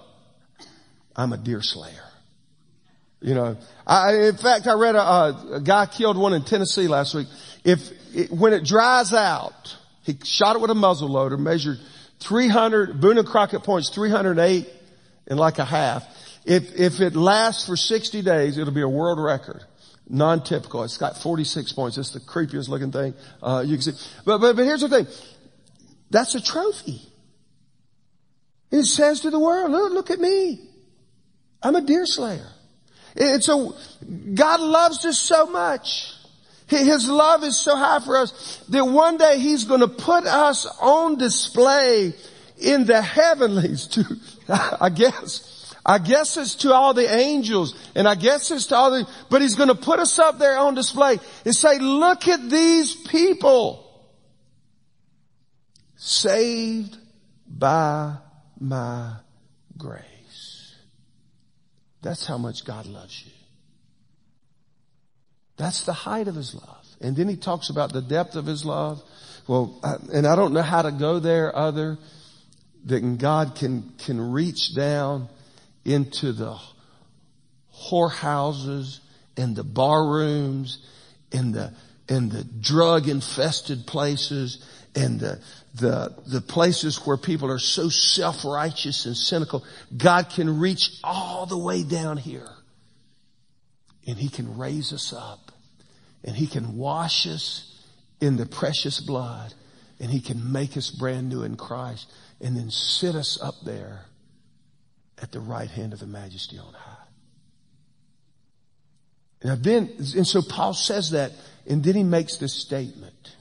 [1.16, 2.02] I'm a deer slayer.
[3.22, 5.00] You know, I, in fact, I read a,
[5.54, 7.28] a, guy killed one in Tennessee last week.
[7.64, 11.80] If, it, when it dries out, he shot it with a muzzle loader, measured
[12.20, 14.68] 300, Boone and Crockett points 308
[15.28, 16.08] in like a half.
[16.46, 19.64] If, if it lasts for 60 days, it'll be a world record.
[20.08, 20.84] Non-typical.
[20.84, 21.98] It's got 46 points.
[21.98, 24.06] It's the creepiest looking thing, uh, you can see.
[24.24, 25.08] But, but, but here's the thing.
[26.12, 27.02] That's a trophy.
[28.72, 30.70] It says to the world, look, look at me.
[31.62, 32.48] I'm a deer slayer.
[33.16, 33.76] And so
[34.34, 36.14] God loves us so much.
[36.68, 40.66] His love is so high for us that one day He's going to put us
[40.82, 42.14] on display
[42.58, 44.04] in the heavenlies to,
[44.82, 48.92] I guess, I guess it's to all the angels and I guess it's to all
[48.92, 52.50] the, but He's going to put us up there on display and say, look at
[52.50, 53.86] these people
[55.96, 56.98] saved
[57.48, 58.16] by
[58.60, 59.18] my
[59.78, 60.76] grace.
[62.02, 63.35] That's how much God loves you.
[65.58, 66.86] That's the height of his love.
[67.02, 69.02] And then he talks about the depth of his love.
[69.48, 69.80] Well,
[70.12, 71.98] and I don't know how to go there other
[72.84, 75.30] than God can, can reach down
[75.84, 76.58] into the
[77.74, 79.00] whorehouses
[79.38, 80.80] and the bar rooms
[81.32, 81.74] and the,
[82.10, 84.64] and the drug infested places
[84.96, 85.40] and the,
[85.76, 89.64] the, the places where people are so self-righteous and cynical,
[89.96, 92.50] God can reach all the way down here.
[94.08, 95.45] And He can raise us up.
[96.26, 97.82] And He can wash us
[98.20, 99.54] in the precious blood.
[100.02, 102.12] And He can make us brand new in Christ.
[102.42, 104.02] And then sit us up there
[105.22, 106.96] at the right hand of the majesty on high.
[109.42, 111.32] And I've and so Paul says that,
[111.68, 113.36] and then he makes this statement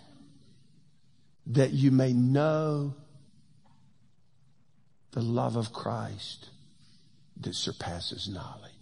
[1.46, 2.94] that you may know
[5.12, 6.50] the love of Christ
[7.40, 8.73] that surpasses knowledge.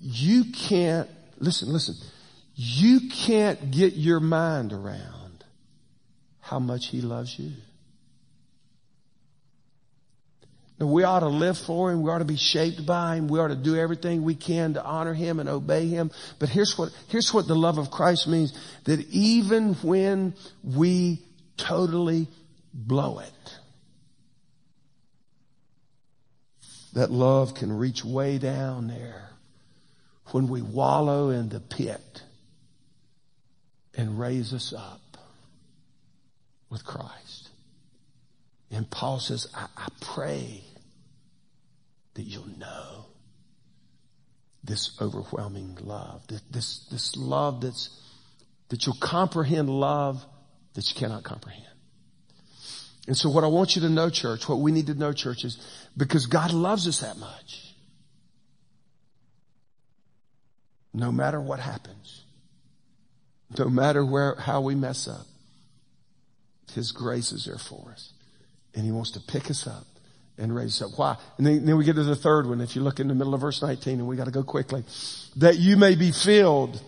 [0.00, 1.94] You can't, listen, listen,
[2.54, 5.44] you can't get your mind around
[6.40, 7.52] how much He loves you.
[10.80, 12.02] Now, we ought to live for Him.
[12.02, 13.28] We ought to be shaped by Him.
[13.28, 16.10] We ought to do everything we can to honor Him and obey Him.
[16.38, 18.56] But here's what, here's what the love of Christ means.
[18.84, 21.20] That even when we
[21.56, 22.28] totally
[22.72, 23.58] blow it,
[26.92, 29.28] that love can reach way down there
[30.32, 32.22] when we wallow in the pit
[33.94, 35.18] and raise us up
[36.70, 37.50] with Christ.
[38.70, 40.62] And Paul says, I, I pray
[42.14, 43.06] that you'll know
[44.62, 47.88] this overwhelming love, this, this love that's,
[48.68, 50.22] that you'll comprehend love
[50.74, 51.64] that you cannot comprehend.
[53.06, 55.44] And so what I want you to know, church, what we need to know, church,
[55.44, 55.58] is
[55.96, 57.67] because God loves us that much.
[60.94, 62.24] No matter what happens,
[63.58, 65.26] no matter where, how we mess up,
[66.72, 68.12] His grace is there for us.
[68.74, 69.84] And He wants to pick us up
[70.38, 70.98] and raise us up.
[70.98, 71.16] Why?
[71.36, 72.60] And then, then, we get to the third one.
[72.60, 74.84] If you look in the middle of verse 19, and we got to go quickly,
[75.36, 76.80] that you may be filled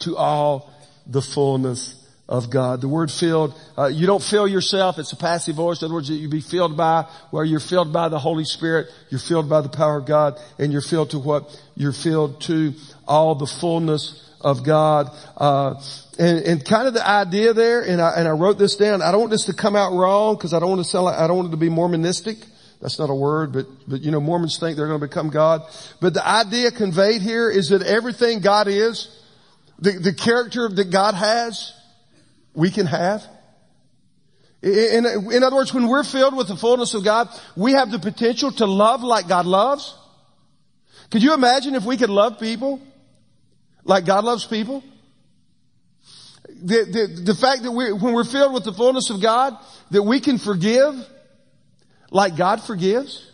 [0.00, 0.72] to all
[1.06, 2.80] the fullness of God.
[2.80, 4.98] The word filled, uh, you don't fill yourself.
[4.98, 5.82] It's a passive voice.
[5.82, 9.20] In other words, you be filled by, where you're filled by the Holy Spirit, you're
[9.20, 11.44] filled by the power of God, and you're filled to what?
[11.76, 12.72] You're filled to
[13.06, 15.10] all the fullness of God.
[15.36, 15.82] Uh,
[16.18, 19.02] and, and kind of the idea there, and I, and I wrote this down.
[19.02, 21.18] I don't want this to come out wrong because I don't want to sound like,
[21.18, 22.44] I don't want it to be Mormonistic.
[22.80, 25.62] That's not a word, but, but you know, Mormons think they're going to become God.
[26.00, 29.08] But the idea conveyed here is that everything God is,
[29.78, 31.72] the, the character that God has,
[32.52, 33.24] we can have.
[34.62, 37.98] In, in other words, when we're filled with the fullness of God, we have the
[37.98, 39.96] potential to love like God loves.
[41.10, 42.80] Could you imagine if we could love people
[43.84, 44.82] like God loves people?
[46.48, 49.56] The, the, the fact that we, when we're filled with the fullness of God,
[49.90, 50.94] that we can forgive
[52.10, 53.30] like God forgives.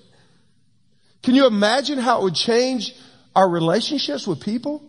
[1.22, 2.94] Can you imagine how it would change
[3.36, 4.82] our relationships with people?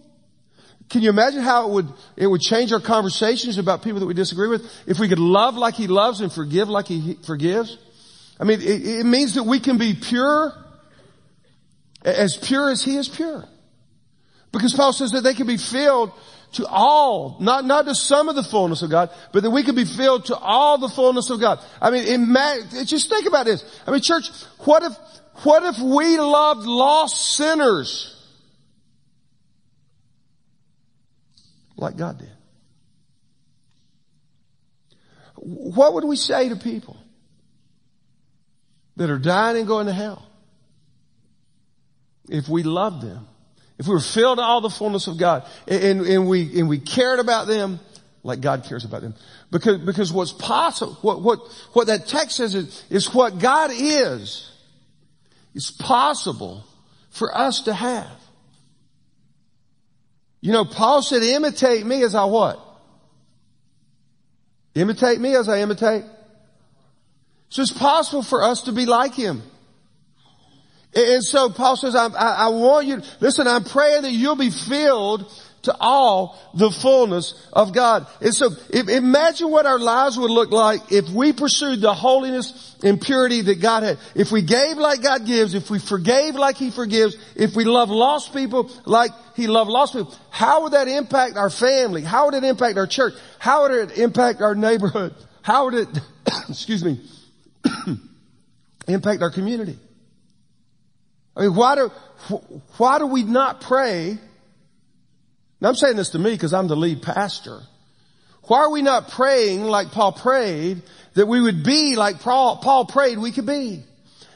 [0.90, 4.14] Can you imagine how it would, it would change our conversations about people that we
[4.14, 7.78] disagree with if we could love like He loves and forgive like He forgives?
[8.40, 10.54] I mean, it, it means that we can be pure,
[12.04, 13.46] as pure as He is pure.
[14.52, 16.12] Because Paul says that they can be filled
[16.54, 19.76] to all, not, not to some of the fullness of God, but that we can
[19.76, 21.60] be filled to all the fullness of God.
[21.82, 23.64] I mean, it, just think about this.
[23.88, 24.30] I mean, church,
[24.66, 24.94] what if,
[25.44, 28.22] what if we loved lost sinners
[31.82, 32.30] like God did.
[35.36, 36.96] What would we say to people
[38.96, 40.26] that are dying and going to hell
[42.30, 43.28] if we loved them?
[43.82, 47.18] If we were filled all the fullness of God and, and we, and we cared
[47.18, 47.80] about them
[48.22, 49.16] like God cares about them.
[49.50, 51.40] Because, because what's possible, what, what,
[51.74, 54.52] what that text says is, is what God is,
[55.56, 56.64] is possible
[57.10, 58.20] for us to have.
[60.42, 62.64] You know, Paul said, imitate me as I what?
[64.76, 66.04] Imitate me as I imitate.
[67.50, 69.42] So it's possible for us to be like him.
[70.94, 74.36] And so Paul says, I, I, I want you, to listen, I'm praying that you'll
[74.36, 75.32] be filled
[75.64, 78.08] to all the fullness of God.
[78.20, 82.76] And so if, imagine what our lives would look like if we pursued the holiness
[82.84, 84.00] and purity that God had.
[84.16, 87.90] If we gave like God gives, if we forgave like He forgives, if we love
[87.90, 92.02] lost people like He loved lost people, how would that impact our family?
[92.02, 93.14] How would it impact our church?
[93.38, 95.14] How would it impact our neighborhood?
[95.44, 95.90] How would it,
[96.50, 97.00] excuse me,
[98.88, 99.78] impact our community?
[101.36, 101.92] I mean, why do,
[102.78, 104.18] why do we not pray
[105.62, 107.62] I'm saying this to me because I'm the lead pastor.
[108.44, 110.82] Why are we not praying like Paul prayed
[111.14, 113.84] that we would be like Paul, Paul prayed we could be?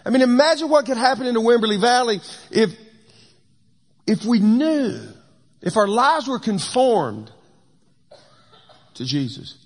[0.06, 2.22] I mean, imagine what could happen in the Wimberley Valley
[2.52, 2.76] if,
[4.06, 5.02] if we knew,
[5.62, 7.32] if our lives were conformed
[8.94, 9.58] to Jesus.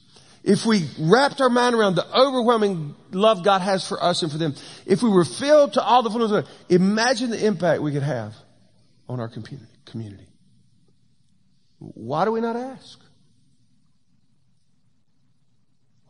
[0.44, 4.38] If we wrapped our mind around the overwhelming love God has for us and for
[4.38, 4.56] them.
[4.86, 8.04] If we were filled to all the fullness of God, imagine the impact we could
[8.04, 8.34] have
[9.08, 10.28] on our community.
[11.80, 13.00] Why do we not ask?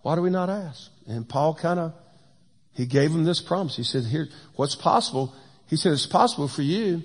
[0.02, 0.92] Why do we not ask?
[1.08, 1.94] And Paul kind of,
[2.74, 3.76] he gave him this promise.
[3.76, 5.34] He said, here, what's possible?
[5.68, 7.04] He said, it's possible for you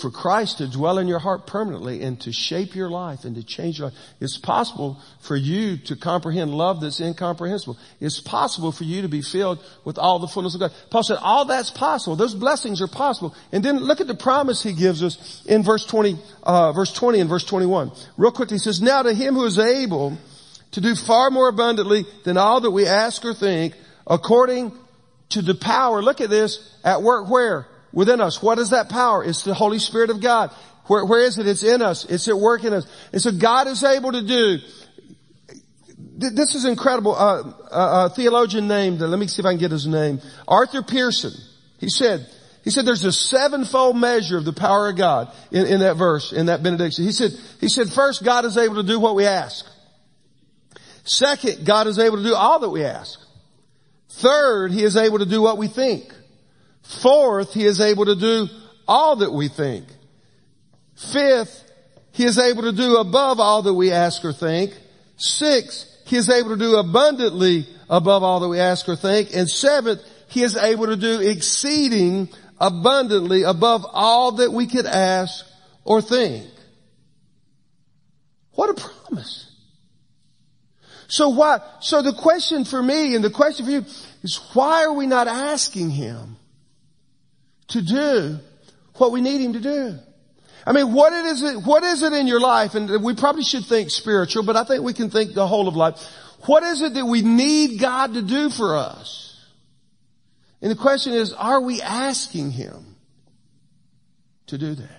[0.00, 3.44] for Christ to dwell in your heart permanently and to shape your life and to
[3.44, 3.98] change your life.
[4.20, 7.78] It's possible for you to comprehend love that's incomprehensible.
[8.00, 10.72] It's possible for you to be filled with all the fullness of God.
[10.90, 12.16] Paul said, all that's possible.
[12.16, 13.34] Those blessings are possible.
[13.52, 17.20] And then look at the promise he gives us in verse 20, uh, verse 20
[17.20, 17.92] and verse 21.
[18.16, 20.18] Real quickly, he says, now to him who is able
[20.72, 23.74] to do far more abundantly than all that we ask or think,
[24.08, 24.72] according
[25.30, 27.68] to the power, look at this, at work where?
[27.92, 28.42] Within us.
[28.42, 29.24] What is that power?
[29.24, 30.50] It's the Holy Spirit of God.
[30.86, 31.46] Where, where is it?
[31.46, 32.04] It's in us.
[32.04, 32.86] It's at work in us.
[33.12, 34.58] And so God is able to do.
[35.96, 37.14] This is incredible.
[37.14, 40.82] Uh, uh, a theologian named, let me see if I can get his name, Arthur
[40.82, 41.32] Pearson.
[41.78, 42.26] He said,
[42.64, 46.32] he said there's a sevenfold measure of the power of God in, in that verse,
[46.32, 47.04] in that benediction.
[47.04, 47.30] He said,
[47.60, 49.64] he said first God is able to do what we ask.
[51.04, 53.18] Second, God is able to do all that we ask.
[54.10, 56.12] Third, He is able to do what we think.
[56.88, 58.48] Fourth, he is able to do
[58.86, 59.84] all that we think.
[60.96, 61.70] Fifth,
[62.12, 64.72] he is able to do above all that we ask or think.
[65.18, 69.34] Sixth, he is able to do abundantly above all that we ask or think.
[69.34, 75.44] And seventh, he is able to do exceeding abundantly above all that we could ask
[75.84, 76.46] or think.
[78.52, 79.52] What a promise.
[81.06, 83.84] So why, so the question for me and the question for you
[84.22, 86.37] is why are we not asking him?
[87.68, 88.38] To do
[88.94, 89.98] what we need him to do.
[90.66, 92.74] I mean, what is it, what is it in your life?
[92.74, 95.76] And we probably should think spiritual, but I think we can think the whole of
[95.76, 95.96] life.
[96.46, 99.46] What is it that we need God to do for us?
[100.60, 102.96] And the question is, are we asking Him
[104.48, 104.97] to do that?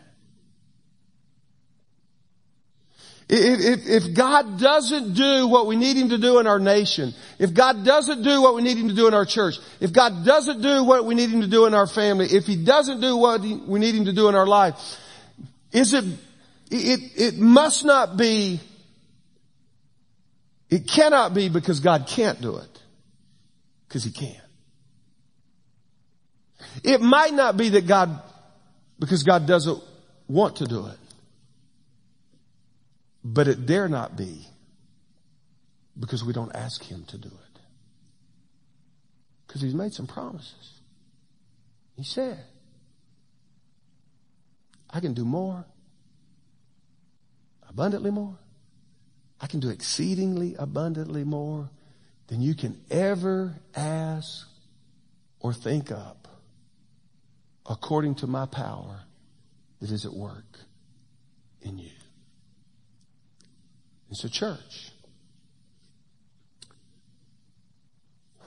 [3.32, 7.53] If, if, God doesn't do what we need Him to do in our nation, if
[7.53, 10.63] God doesn't do what we need Him to do in our church, if God doesn't
[10.63, 13.41] do what we need Him to do in our family, if He doesn't do what
[13.41, 14.73] we need Him to do in our life,
[15.71, 16.05] is it,
[16.71, 18.59] it, it must not be,
[20.71, 22.82] it cannot be because God can't do it.
[23.88, 24.41] Because He can.
[26.84, 28.23] It might not be that God,
[28.97, 29.84] because God doesn't
[30.27, 30.97] want to do it.
[33.24, 34.47] But it dare not be
[35.99, 37.59] because we don't ask Him to do it.
[39.45, 40.80] Because He's made some promises.
[41.95, 42.39] He said,
[44.89, 45.65] I can do more,
[47.67, 48.38] abundantly more.
[49.41, 51.70] I can do exceedingly abundantly more
[52.28, 54.47] than you can ever ask
[55.39, 56.28] or think up
[57.65, 59.01] according to my power
[59.80, 60.59] that is at work
[61.61, 61.99] in you.
[64.10, 64.91] It's a church.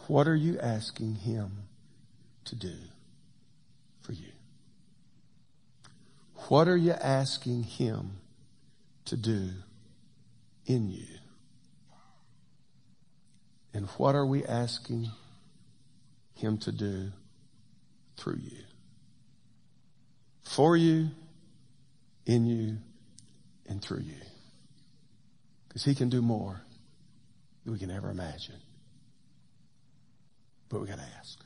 [0.09, 1.51] What are you asking him
[2.45, 2.75] to do
[4.01, 4.33] for you?
[6.49, 8.19] What are you asking him
[9.05, 9.51] to do
[10.67, 11.07] in you?
[13.73, 15.11] And what are we asking
[16.35, 17.13] him to do
[18.17, 18.65] through you?
[20.53, 21.09] for you,
[22.27, 22.77] in you,
[23.67, 24.15] and through you.
[25.73, 26.61] Because he can do more
[27.65, 28.61] than we can ever imagine.
[30.69, 31.42] But we got to ask.